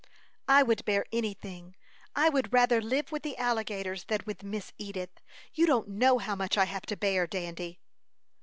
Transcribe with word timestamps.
"I 0.47 0.63
would 0.63 0.83
bear 0.83 1.05
any 1.11 1.35
thing. 1.35 1.75
I 2.15 2.27
would 2.29 2.51
rather 2.51 2.81
live 2.81 3.11
with 3.11 3.21
the 3.21 3.37
alligators 3.37 4.05
than 4.05 4.21
with 4.25 4.41
Miss 4.41 4.73
Edith. 4.79 5.19
You 5.53 5.67
don't 5.67 5.89
know 5.89 6.17
how 6.17 6.35
much 6.35 6.57
I 6.57 6.65
have 6.65 6.87
to 6.87 6.97
bear, 6.97 7.27
Dandy." 7.27 7.79